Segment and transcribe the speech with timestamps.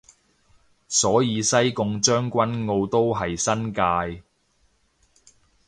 [0.87, 4.23] 所以西貢將軍澳都係新界